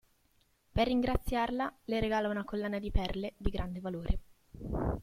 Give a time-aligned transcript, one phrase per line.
[0.71, 4.19] Per ringraziarla, le regala una collana di perle di grande valore.